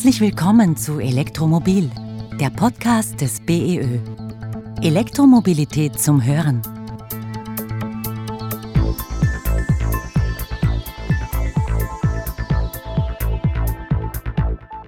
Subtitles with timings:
[0.00, 1.90] Herzlich willkommen zu Elektromobil,
[2.40, 3.98] der Podcast des BEÖ.
[4.80, 6.62] Elektromobilität zum Hören.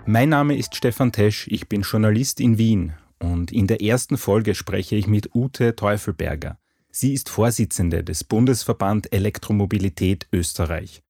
[0.07, 4.55] Mein Name ist Stefan Tesch, ich bin Journalist in Wien und in der ersten Folge
[4.55, 6.57] spreche ich mit Ute Teufelberger.
[6.91, 11.03] Sie ist Vorsitzende des Bundesverband Elektromobilität Österreich.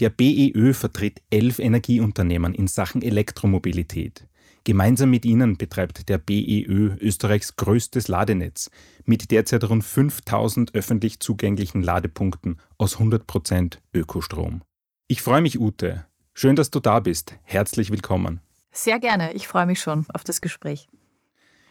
[0.00, 4.26] Der BEÖ vertritt elf Energieunternehmen in Sachen Elektromobilität.
[4.64, 8.70] Gemeinsam mit ihnen betreibt der BEÖ Österreichs größtes Ladenetz
[9.04, 14.62] mit derzeit rund 5000 öffentlich zugänglichen Ladepunkten aus 100% Ökostrom.
[15.06, 16.06] Ich freue mich, Ute.
[16.32, 17.36] Schön, dass du da bist.
[17.44, 18.40] Herzlich willkommen.
[18.72, 19.32] Sehr gerne.
[19.34, 20.88] Ich freue mich schon auf das Gespräch.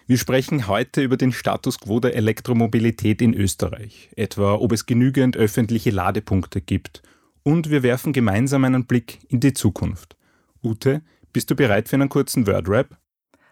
[0.05, 5.35] Wir sprechen heute über den Status quo der Elektromobilität in Österreich, etwa ob es genügend
[5.35, 7.01] öffentliche Ladepunkte gibt
[7.43, 10.15] und wir werfen gemeinsam einen Blick in die Zukunft.
[10.63, 12.97] Ute, bist du bereit für einen kurzen Word-Rap?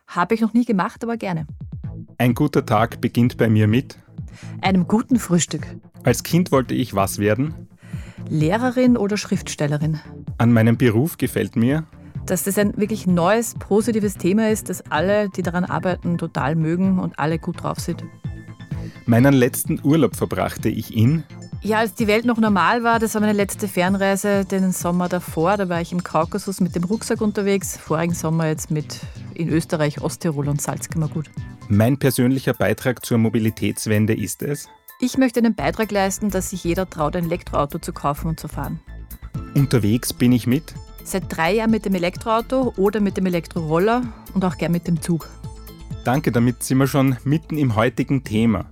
[0.08, 1.46] Habe ich noch nie gemacht, aber gerne.
[2.18, 3.98] Ein guter Tag beginnt bei mir mit
[4.62, 5.68] einem guten Frühstück.
[6.04, 7.68] Als Kind wollte ich was werden?
[8.30, 10.00] Lehrerin oder Schriftstellerin.
[10.38, 11.86] An meinem Beruf gefällt mir,
[12.26, 17.00] dass das ein wirklich neues, positives Thema ist, das alle, die daran arbeiten, total mögen
[17.00, 18.04] und alle gut drauf sind.
[19.06, 21.24] Meinen letzten Urlaub verbrachte ich in
[21.62, 25.58] ja, als die Welt noch normal war, das war meine letzte Fernreise den Sommer davor.
[25.58, 27.78] Da war ich im Kaukasus mit dem Rucksack unterwegs.
[27.78, 29.00] Vorigen Sommer jetzt mit
[29.36, 31.30] in Österreich, Osttirol und Salzkammergut.
[31.70, 34.68] Mein persönlicher Beitrag zur Mobilitätswende ist es?
[35.00, 38.48] Ich möchte einen Beitrag leisten, dass sich jeder traut, ein Elektroauto zu kaufen und zu
[38.48, 38.80] fahren.
[39.56, 40.74] Unterwegs bin ich mit?
[41.04, 44.04] Seit drei Jahren mit dem Elektroauto oder mit dem Elektroroller
[44.34, 45.28] und auch gern mit dem Zug.
[46.04, 48.66] Danke, damit sind wir schon mitten im heutigen Thema.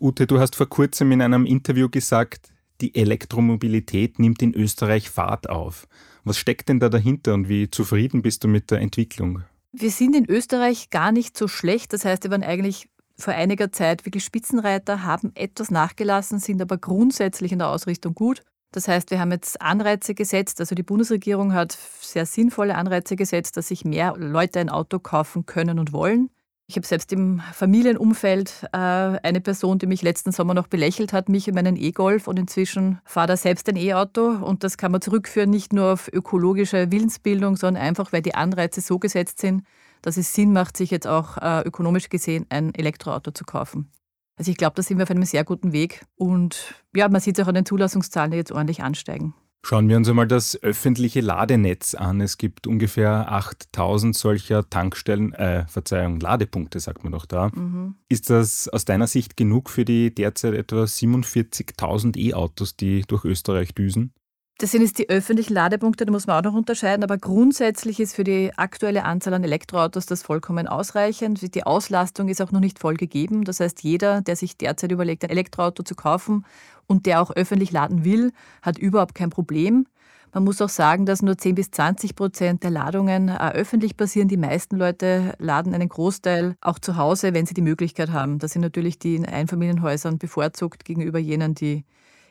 [0.00, 5.48] Ute, du hast vor kurzem in einem Interview gesagt, die Elektromobilität nimmt in Österreich Fahrt
[5.48, 5.86] auf.
[6.24, 9.42] Was steckt denn da dahinter und wie zufrieden bist du mit der Entwicklung?
[9.72, 11.92] Wir sind in Österreich gar nicht so schlecht.
[11.92, 16.76] Das heißt, wir waren eigentlich vor einiger Zeit wirklich Spitzenreiter, haben etwas nachgelassen, sind aber
[16.76, 18.42] grundsätzlich in der Ausrichtung gut.
[18.72, 23.56] Das heißt, wir haben jetzt Anreize gesetzt, also die Bundesregierung hat sehr sinnvolle Anreize gesetzt,
[23.56, 26.28] dass sich mehr Leute ein Auto kaufen können und wollen.
[26.68, 31.28] Ich habe selbst im Familienumfeld äh, eine Person, die mich letzten Sommer noch belächelt hat,
[31.28, 35.00] mich in meinen E-Golf und inzwischen fahrt er selbst ein E-Auto und das kann man
[35.00, 39.62] zurückführen nicht nur auf ökologische Willensbildung, sondern einfach, weil die Anreize so gesetzt sind,
[40.02, 43.92] dass es Sinn macht, sich jetzt auch äh, ökonomisch gesehen ein Elektroauto zu kaufen.
[44.36, 47.38] Also ich glaube, da sind wir auf einem sehr guten Weg und ja, man sieht
[47.38, 49.34] es auch an den Zulassungszahlen, die jetzt ordentlich ansteigen.
[49.68, 52.20] Schauen wir uns einmal das öffentliche Ladenetz an.
[52.20, 57.48] Es gibt ungefähr 8000 solcher Tankstellen, äh, Verzeihung, Ladepunkte, sagt man doch da.
[57.52, 57.96] Mhm.
[58.08, 63.74] Ist das aus deiner Sicht genug für die derzeit etwa 47.000 E-Autos, die durch Österreich
[63.74, 64.12] düsen?
[64.58, 68.14] Das sind jetzt die öffentlichen Ladepunkte, da muss man auch noch unterscheiden, aber grundsätzlich ist
[68.16, 71.54] für die aktuelle Anzahl an Elektroautos das vollkommen ausreichend.
[71.54, 73.44] Die Auslastung ist auch noch nicht voll gegeben.
[73.44, 76.46] Das heißt, jeder, der sich derzeit überlegt, ein Elektroauto zu kaufen
[76.86, 79.86] und der auch öffentlich laden will, hat überhaupt kein Problem.
[80.32, 84.28] Man muss auch sagen, dass nur 10 bis 20 Prozent der Ladungen äh, öffentlich passieren.
[84.28, 88.38] Die meisten Leute laden einen Großteil auch zu Hause, wenn sie die Möglichkeit haben.
[88.38, 91.84] Das sind natürlich die in Einfamilienhäusern bevorzugt gegenüber jenen, die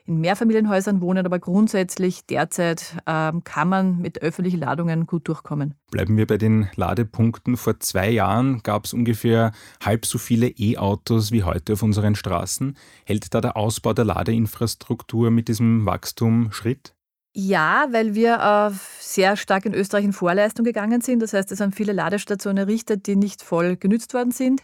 [0.06, 5.74] in Mehrfamilienhäusern wohnen, aber grundsätzlich derzeit ähm, kann man mit öffentlichen Ladungen gut durchkommen.
[5.90, 7.58] Bleiben wir bei den Ladepunkten.
[7.58, 9.52] Vor zwei Jahren gab es ungefähr
[9.84, 12.78] halb so viele E-Autos wie heute auf unseren Straßen.
[13.06, 16.94] Hält da der Ausbau der Ladeinfrastruktur mit diesem Wachstum Schritt?
[17.34, 21.22] Ja, weil wir äh, sehr stark in Österreich in Vorleistung gegangen sind.
[21.22, 24.62] Das heißt, es sind viele Ladestationen errichtet, die nicht voll genützt worden sind.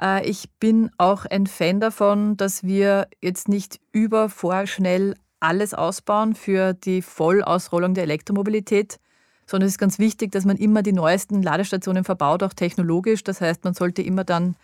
[0.00, 6.34] Äh, ich bin auch ein Fan davon, dass wir jetzt nicht über vorschnell alles ausbauen
[6.34, 8.98] für die Vollausrollung der Elektromobilität,
[9.46, 13.22] sondern es ist ganz wichtig, dass man immer die neuesten Ladestationen verbaut, auch technologisch.
[13.24, 14.56] Das heißt, man sollte immer dann,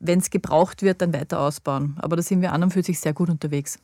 [0.00, 1.96] wenn es gebraucht wird, dann weiter ausbauen.
[1.98, 3.78] Aber da sind wir an und für sich sehr gut unterwegs.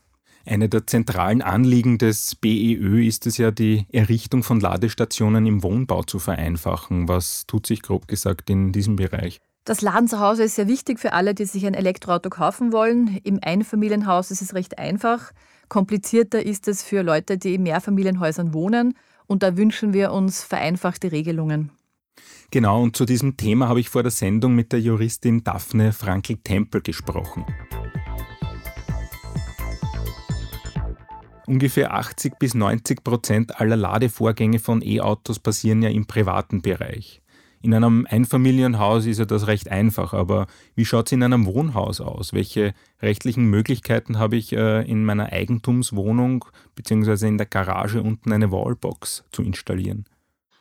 [0.47, 6.03] Eine der zentralen Anliegen des BEÖ ist es ja, die Errichtung von Ladestationen im Wohnbau
[6.03, 7.09] zu vereinfachen.
[7.09, 9.41] Was tut sich grob gesagt in diesem Bereich?
[9.65, 13.21] Das Laden zu Hause ist sehr wichtig für alle, die sich ein Elektroauto kaufen wollen.
[13.25, 15.33] Im Einfamilienhaus ist es recht einfach.
[15.69, 18.95] Komplizierter ist es für Leute, die in Mehrfamilienhäusern wohnen.
[19.27, 21.71] Und da wünschen wir uns vereinfachte Regelungen.
[22.51, 26.81] Genau, und zu diesem Thema habe ich vor der Sendung mit der Juristin Daphne Frankl-Tempel
[26.81, 27.45] gesprochen.
[31.47, 37.21] Ungefähr 80 bis 90 Prozent aller Ladevorgänge von E-Autos passieren ja im privaten Bereich.
[37.63, 42.01] In einem Einfamilienhaus ist ja das recht einfach, aber wie schaut es in einem Wohnhaus
[42.01, 42.33] aus?
[42.33, 42.73] Welche
[43.03, 47.29] rechtlichen Möglichkeiten habe ich äh, in meiner Eigentumswohnung bzw.
[47.29, 50.07] in der Garage unten eine Wallbox zu installieren?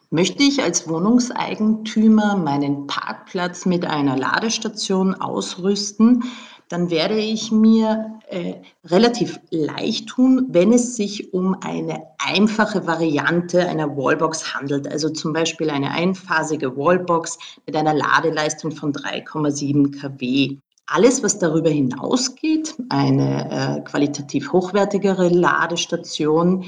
[0.10, 6.24] Möchte ich als Wohnungseigentümer meinen Parkplatz mit einer Ladestation ausrüsten,
[6.70, 8.54] dann werde ich mir äh,
[8.86, 14.88] relativ leicht tun, wenn es sich um eine einfache Variante einer Wallbox handelt.
[14.88, 20.58] Also zum Beispiel eine einphasige Wallbox mit einer Ladeleistung von 3,7 kW.
[20.86, 26.66] Alles, was darüber hinausgeht, eine äh, qualitativ hochwertigere Ladestation,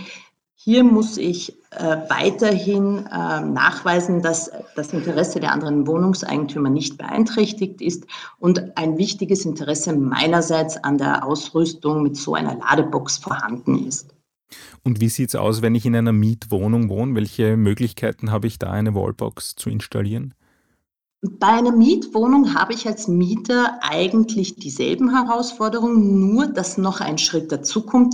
[0.63, 7.81] hier muss ich äh, weiterhin äh, nachweisen, dass das Interesse der anderen Wohnungseigentümer nicht beeinträchtigt
[7.81, 8.05] ist
[8.37, 14.13] und ein wichtiges Interesse meinerseits an der Ausrüstung mit so einer Ladebox vorhanden ist.
[14.83, 17.15] Und wie sieht es aus, wenn ich in einer Mietwohnung wohne?
[17.15, 20.35] Welche Möglichkeiten habe ich da, eine Wallbox zu installieren?
[21.23, 27.51] Bei einer Mietwohnung habe ich als Mieter eigentlich dieselben Herausforderungen, nur dass noch ein Schritt
[27.51, 28.13] dazu kommt.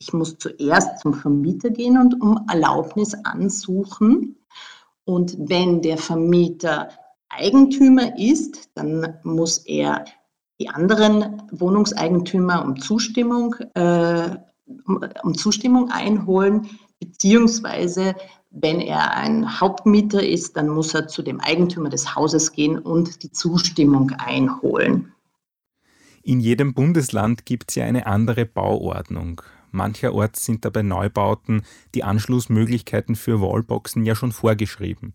[0.00, 4.36] Ich muss zuerst zum Vermieter gehen und um Erlaubnis ansuchen.
[5.04, 6.88] Und wenn der Vermieter
[7.28, 10.06] Eigentümer ist, dann muss er
[10.58, 14.36] die anderen Wohnungseigentümer um Zustimmung, äh,
[14.86, 16.68] um, um Zustimmung einholen,
[16.98, 18.14] beziehungsweise
[18.50, 23.22] wenn er ein Hauptmieter ist, dann muss er zu dem Eigentümer des Hauses gehen und
[23.22, 25.12] die Zustimmung einholen.
[26.22, 29.42] In jedem Bundesland gibt es ja eine andere Bauordnung.
[29.72, 31.62] Mancherorts sind dabei Neubauten
[31.94, 35.14] die Anschlussmöglichkeiten für Wallboxen ja schon vorgeschrieben.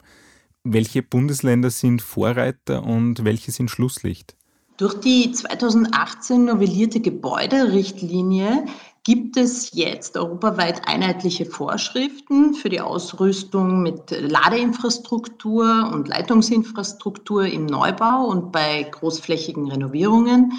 [0.64, 4.36] Welche Bundesländer sind Vorreiter und welche sind Schlusslicht?
[4.78, 8.66] Durch die 2018 novellierte Gebäuderichtlinie
[9.06, 18.26] gibt es jetzt europaweit einheitliche Vorschriften für die Ausrüstung mit Ladeinfrastruktur und Leitungsinfrastruktur im Neubau
[18.26, 20.54] und bei großflächigen Renovierungen.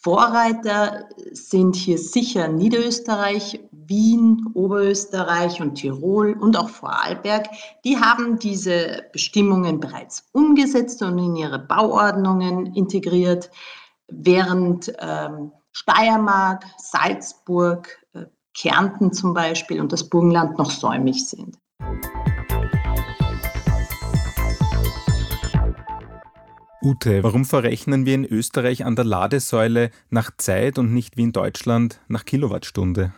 [0.00, 7.48] Vorreiter sind hier sicher Niederösterreich, Wien, Oberösterreich und Tirol und auch Vorarlberg.
[7.84, 13.50] Die haben diese Bestimmungen bereits umgesetzt und in ihre Bauordnungen integriert,
[14.06, 21.58] während ähm, Steiermark, Salzburg, äh, Kärnten zum Beispiel und das Burgenland noch säumig sind.
[26.88, 31.32] Ute, warum verrechnen wir in Österreich an der Ladesäule nach Zeit und nicht wie in
[31.32, 33.12] Deutschland nach Kilowattstunde?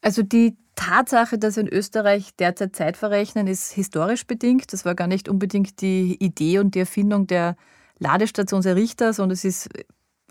[0.00, 4.72] Also die Tatsache, dass wir in Österreich derzeit Zeit verrechnen, ist historisch bedingt.
[4.72, 7.56] Das war gar nicht unbedingt die Idee und die Erfindung der
[7.98, 9.68] Ladestationserrichter, sondern es ist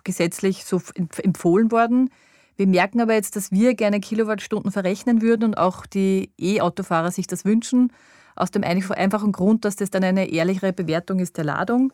[0.03, 2.09] gesetzlich so empfohlen worden.
[2.55, 7.27] Wir merken aber jetzt, dass wir gerne Kilowattstunden verrechnen würden und auch die E-Autofahrer sich
[7.27, 7.93] das wünschen,
[8.35, 11.93] aus dem einfachen Grund, dass das dann eine ehrlichere Bewertung ist der Ladung.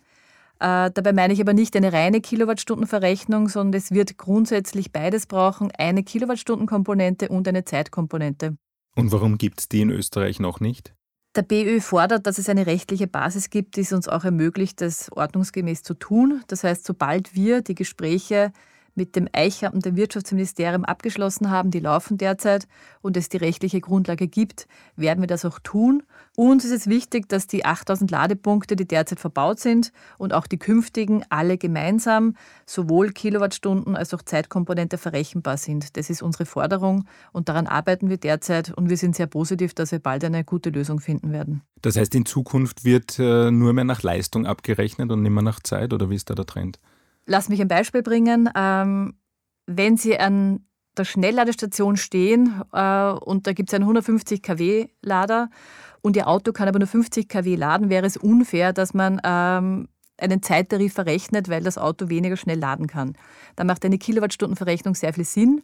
[0.62, 5.72] Äh, dabei meine ich aber nicht eine reine Kilowattstundenverrechnung, sondern es wird grundsätzlich beides brauchen,
[5.72, 8.56] eine Kilowattstundenkomponente und eine Zeitkomponente.
[8.96, 10.94] Und warum gibt es die in Österreich noch nicht?
[11.36, 15.12] Der BÖ fordert, dass es eine rechtliche Basis gibt, die es uns auch ermöglicht, das
[15.12, 16.44] ordnungsgemäß zu tun.
[16.48, 18.52] Das heißt, sobald wir die Gespräche
[18.96, 21.72] mit dem Eichamt und dem Wirtschaftsministerium abgeschlossen haben.
[21.72, 22.68] Die laufen derzeit
[23.02, 26.04] und es die rechtliche Grundlage gibt, werden wir das auch tun.
[26.36, 30.58] Uns ist es wichtig, dass die 8000 Ladepunkte, die derzeit verbaut sind und auch die
[30.58, 32.36] künftigen, alle gemeinsam
[32.66, 35.98] sowohl Kilowattstunden als auch Zeitkomponente verrechenbar sind.
[35.98, 39.92] Das ist unsere Forderung und daran arbeiten wir derzeit und wir sind sehr positiv, dass
[39.92, 41.62] wir bald eine gute Lösung finden werden.
[41.81, 45.60] Das heißt, in Zukunft wird äh, nur mehr nach Leistung abgerechnet und nicht mehr nach
[45.60, 46.80] Zeit oder wie ist da der Trend?
[47.31, 48.50] Lass mich ein Beispiel bringen.
[48.57, 49.14] Ähm,
[49.66, 50.66] wenn Sie an
[50.97, 55.50] der Schnellladestation stehen äh, und da gibt es einen 150 kW Lader
[56.02, 59.88] und Ihr Auto kann aber nur 50 kW laden, wäre es unfair, dass man ähm,
[60.18, 63.14] einen Zeittarif verrechnet, weil das Auto weniger schnell laden kann.
[63.56, 65.61] Da macht eine Kilowattstundenverrechnung sehr viel Sinn.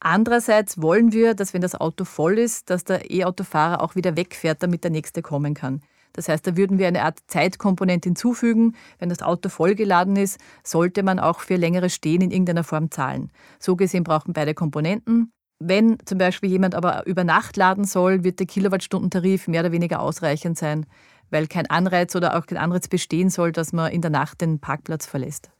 [0.00, 4.62] Andererseits wollen wir, dass wenn das Auto voll ist, dass der E-Autofahrer auch wieder wegfährt,
[4.62, 5.82] damit der nächste kommen kann.
[6.12, 8.74] Das heißt, da würden wir eine Art Zeitkomponente hinzufügen.
[8.98, 13.30] Wenn das Auto vollgeladen ist, sollte man auch für längere Stehen in irgendeiner Form zahlen.
[13.58, 15.32] So gesehen brauchen beide Komponenten.
[15.58, 20.00] Wenn zum Beispiel jemand aber über Nacht laden soll, wird der Kilowatttundentarif mehr oder weniger
[20.00, 20.86] ausreichend sein,
[21.28, 24.58] weil kein Anreiz oder auch kein Anreiz bestehen soll, dass man in der Nacht den
[24.58, 25.50] Parkplatz verlässt.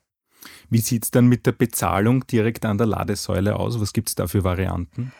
[0.71, 3.79] Wie sieht es dann mit der Bezahlung direkt an der Ladesäule aus?
[3.79, 5.13] Was gibt es da für Varianten?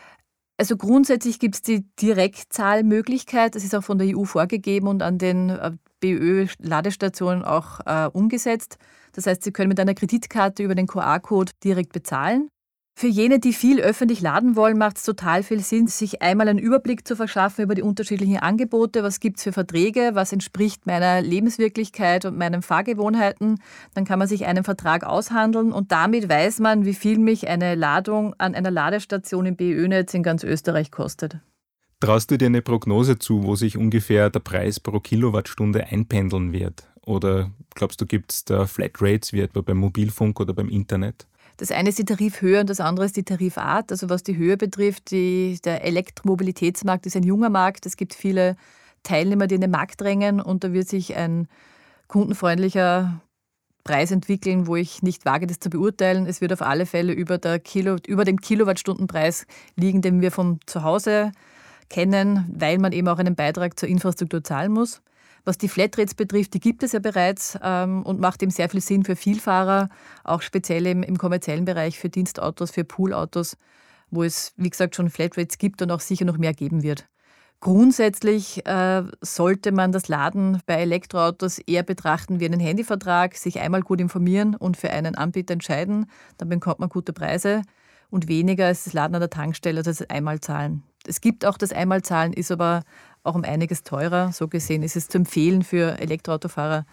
[0.61, 5.17] Also grundsätzlich gibt es die Direktzahlmöglichkeit, das ist auch von der EU vorgegeben und an
[5.17, 8.77] den äh, BÖ-Ladestationen auch äh, umgesetzt.
[9.13, 12.47] Das heißt, Sie können mit einer Kreditkarte über den QR-Code direkt bezahlen.
[12.93, 16.59] Für jene, die viel öffentlich laden wollen, macht es total viel Sinn, sich einmal einen
[16.59, 19.01] Überblick zu verschaffen über die unterschiedlichen Angebote.
[19.01, 20.11] Was gibt es für Verträge?
[20.13, 23.59] Was entspricht meiner Lebenswirklichkeit und meinen Fahrgewohnheiten?
[23.95, 27.75] Dann kann man sich einen Vertrag aushandeln und damit weiß man, wie viel mich eine
[27.75, 31.39] Ladung an einer Ladestation im BÖ-Netz in ganz Österreich kostet.
[32.01, 36.83] Traust du dir eine Prognose zu, wo sich ungefähr der Preis pro Kilowattstunde einpendeln wird?
[37.05, 41.27] Oder glaubst du, gibt es da Flatrates wie etwa beim Mobilfunk oder beim Internet?
[41.61, 43.91] Das eine ist die Tarifhöhe und das andere ist die Tarifart.
[43.91, 47.85] Also was die Höhe betrifft, die, der Elektromobilitätsmarkt ist ein junger Markt.
[47.85, 48.55] Es gibt viele
[49.03, 51.47] Teilnehmer, die in den Markt drängen und da wird sich ein
[52.07, 53.21] kundenfreundlicher
[53.83, 56.25] Preis entwickeln, wo ich nicht wage, das zu beurteilen.
[56.25, 60.59] Es wird auf alle Fälle über, der Kilo, über dem Kilowattstundenpreis liegen, den wir von
[60.65, 61.31] zu Hause
[61.91, 65.03] kennen, weil man eben auch einen Beitrag zur Infrastruktur zahlen muss.
[65.43, 68.81] Was die Flatrates betrifft, die gibt es ja bereits ähm, und macht eben sehr viel
[68.81, 69.89] Sinn für Vielfahrer,
[70.23, 73.57] auch speziell im, im kommerziellen Bereich für Dienstautos, für Poolautos,
[74.11, 77.07] wo es, wie gesagt, schon Flatrates gibt und auch sicher noch mehr geben wird.
[77.59, 83.81] Grundsätzlich äh, sollte man das Laden bei Elektroautos eher betrachten wie einen Handyvertrag, sich einmal
[83.81, 86.07] gut informieren und für einen Anbieter entscheiden.
[86.37, 87.61] Dann bekommt man gute Preise
[88.11, 90.83] und weniger als das Laden an der Tankstelle, also das Einmalzahlen.
[91.07, 92.83] Es gibt auch das Einmalzahlen, ist aber
[93.23, 94.31] auch um einiges teurer.
[94.31, 96.85] So gesehen ist es zu empfehlen für Elektroautofahrer,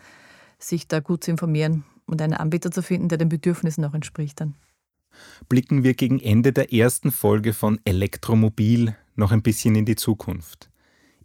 [0.59, 4.41] sich da gut zu informieren und einen Anbieter zu finden, der den Bedürfnissen auch entspricht
[4.41, 4.55] dann.
[5.49, 10.71] Blicken wir gegen Ende der ersten Folge von Elektromobil noch ein bisschen in die Zukunft.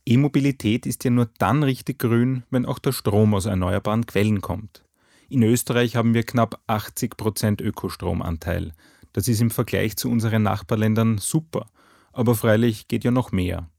[0.06, 4.84] E-Mobilität ist ja nur dann richtig grün, wenn auch der Strom aus erneuerbaren Quellen kommt.
[5.30, 8.74] In Österreich haben wir knapp 80 Prozent Ökostromanteil.
[9.13, 11.67] Das ist im Vergleich zu unseren Nachbarländern super,
[12.12, 13.70] aber freilich geht ja noch mehr.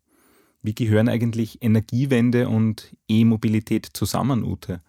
[0.63, 4.81] Wie gehören eigentlich Energiewende und E-Mobilität zusammen, Ute?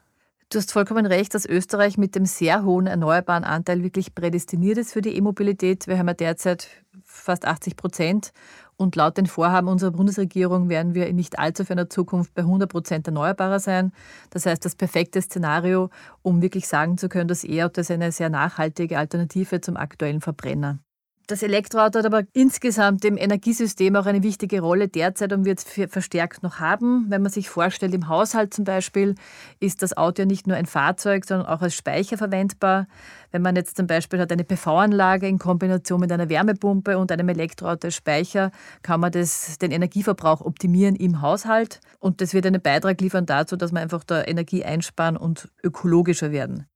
[0.49, 4.93] Du hast vollkommen recht, dass Österreich mit dem sehr hohen erneuerbaren Anteil wirklich prädestiniert ist
[4.93, 5.87] für die E-Mobilität.
[5.87, 6.69] Wir haben ja derzeit
[7.15, 8.31] fast 80 Prozent
[8.77, 12.69] und laut den Vorhaben unserer Bundesregierung werden wir in nicht allzu ferner Zukunft bei 100
[12.69, 13.91] Prozent erneuerbarer sein.
[14.29, 15.89] Das heißt, das perfekte Szenario,
[16.21, 20.79] um wirklich sagen zu können, dass E-Auto eine sehr nachhaltige Alternative zum aktuellen Verbrenner.
[21.27, 25.91] Das Elektroauto hat aber insgesamt im Energiesystem auch eine wichtige Rolle derzeit und wird es
[25.91, 27.07] verstärkt noch haben.
[27.09, 29.15] Wenn man sich vorstellt, im Haushalt zum Beispiel
[29.59, 32.87] ist das Auto ja nicht nur ein Fahrzeug, sondern auch als Speicher verwendbar.
[33.31, 37.29] Wenn man jetzt zum Beispiel hat eine PV-Anlage in Kombination mit einer Wärmepumpe und einem
[37.29, 38.51] Elektroauto als Speicher,
[38.83, 41.79] kann man das, den Energieverbrauch optimieren im Haushalt.
[41.97, 46.31] Und das wird einen Beitrag liefern dazu, dass man einfach da Energie einsparen und ökologischer
[46.31, 46.67] werden.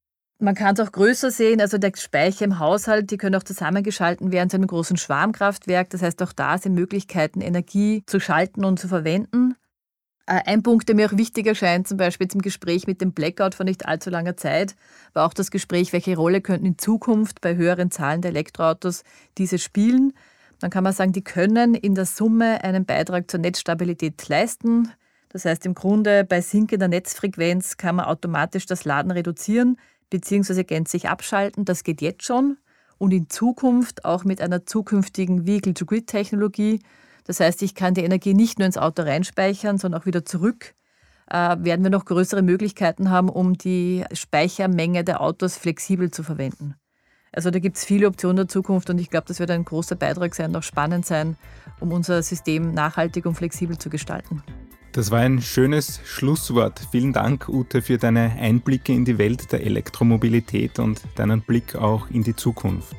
[0.42, 4.32] Man kann es auch größer sehen, also der Speicher im Haushalt, die können auch zusammengeschalten
[4.32, 5.90] werden zu einem großen Schwarmkraftwerk.
[5.90, 9.56] Das heißt, auch da sind Möglichkeiten, Energie zu schalten und zu verwenden.
[10.28, 13.54] Äh, ein Punkt, der mir auch wichtig erscheint, zum Beispiel zum Gespräch mit dem Blackout
[13.54, 14.78] vor nicht allzu langer Zeit,
[15.12, 19.04] war auch das Gespräch, welche Rolle könnten in Zukunft bei höheren Zahlen der Elektroautos
[19.38, 20.14] diese spielen.
[20.62, 24.90] Dann kann man sagen, die können in der Summe einen Beitrag zur Netzstabilität leisten.
[25.28, 29.78] Das heißt, im Grunde bei sinkender Netzfrequenz kann man automatisch das Laden reduzieren
[30.10, 31.66] beziehungsweise gänzlich abschalten.
[31.66, 32.58] Das geht jetzt schon
[33.00, 36.82] und in Zukunft auch mit einer zukünftigen Vehicle-to-Grid-Technologie.
[37.26, 40.76] Das heißt, ich kann die Energie nicht nur ins Auto reinspeichern, sondern auch wieder zurück.
[41.32, 46.76] Äh, werden wir noch größere Möglichkeiten haben, um die Speichermenge der Autos flexibel zu verwenden.
[47.32, 49.96] Also da gibt es viele Optionen der Zukunft und ich glaube, das wird ein großer
[49.96, 51.38] Beitrag sein auch spannend sein,
[51.80, 54.42] um unser System nachhaltig und flexibel zu gestalten.
[54.92, 56.82] Das war ein schönes Schlusswort.
[56.92, 62.10] Vielen Dank, Ute, für deine Einblicke in die Welt der Elektromobilität und deinen Blick auch
[62.10, 62.96] in die Zukunft.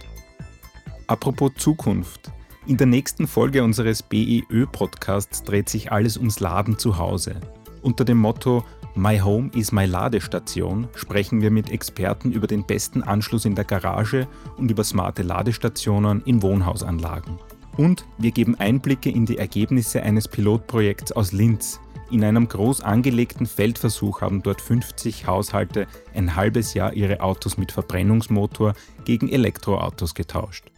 [1.08, 2.30] Apropos Zukunft.
[2.66, 7.40] In der nächsten Folge unseres BEÖ-Podcasts dreht sich alles ums Laden zu Hause.
[7.82, 13.02] Unter dem Motto My Home is my Ladestation sprechen wir mit Experten über den besten
[13.02, 17.38] Anschluss in der Garage und über smarte Ladestationen in Wohnhausanlagen.
[17.80, 21.80] Und wir geben Einblicke in die Ergebnisse eines Pilotprojekts aus Linz.
[22.10, 27.72] In einem groß angelegten Feldversuch haben dort 50 Haushalte ein halbes Jahr ihre Autos mit
[27.72, 28.74] Verbrennungsmotor
[29.06, 30.70] gegen Elektroautos getauscht.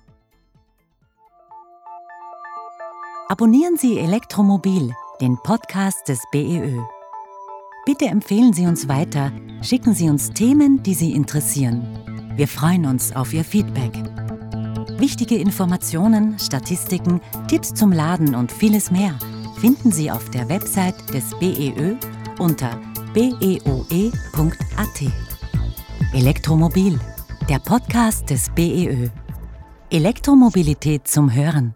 [3.29, 6.79] Abonnieren Sie Elektromobil, den Podcast des BEÖ.
[7.85, 9.33] Bitte empfehlen Sie uns weiter,
[9.63, 11.83] schicken Sie uns Themen, die Sie interessieren.
[12.37, 13.91] Wir freuen uns auf Ihr Feedback.
[15.03, 19.19] Wichtige Informationen, Statistiken, Tipps zum Laden und vieles mehr
[19.61, 21.97] finden Sie auf der Website des BEÖ
[22.39, 22.81] unter
[23.13, 24.13] beoe.at.
[26.15, 27.01] Elektromobil,
[27.49, 29.09] der Podcast des BEÖ.
[29.91, 31.75] Elektromobilität zum Hören.